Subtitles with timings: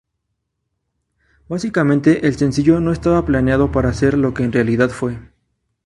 [1.47, 5.19] Básicamente, el sencillo no estaba planeado para ser lo que en realidad fue.